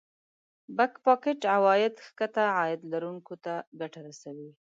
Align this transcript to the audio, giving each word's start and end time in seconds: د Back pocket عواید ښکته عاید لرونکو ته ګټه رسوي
د 0.03 0.03
Back 0.77 0.93
pocket 1.05 1.39
عواید 1.55 1.93
ښکته 2.07 2.43
عاید 2.57 2.81
لرونکو 2.91 3.33
ته 3.43 3.53
ګټه 3.79 3.99
رسوي 4.07 4.49